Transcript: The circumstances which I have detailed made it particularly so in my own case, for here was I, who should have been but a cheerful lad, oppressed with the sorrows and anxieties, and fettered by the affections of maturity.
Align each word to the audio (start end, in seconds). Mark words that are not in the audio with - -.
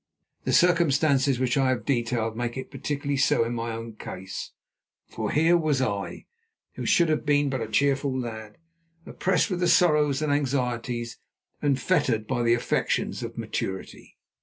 The 0.45 0.51
circumstances 0.51 1.39
which 1.39 1.57
I 1.57 1.69
have 1.69 1.85
detailed 1.85 2.35
made 2.35 2.57
it 2.57 2.71
particularly 2.71 3.17
so 3.17 3.43
in 3.43 3.53
my 3.53 3.71
own 3.71 3.93
case, 3.97 4.49
for 5.07 5.29
here 5.29 5.55
was 5.55 5.79
I, 5.79 6.25
who 6.73 6.87
should 6.87 7.07
have 7.07 7.23
been 7.23 7.51
but 7.51 7.61
a 7.61 7.67
cheerful 7.67 8.19
lad, 8.19 8.57
oppressed 9.05 9.51
with 9.51 9.59
the 9.59 9.67
sorrows 9.67 10.23
and 10.23 10.33
anxieties, 10.33 11.19
and 11.61 11.79
fettered 11.79 12.25
by 12.25 12.41
the 12.41 12.55
affections 12.55 13.21
of 13.21 13.37
maturity. 13.37 14.17